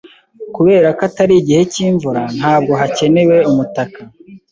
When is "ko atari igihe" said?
0.97-1.61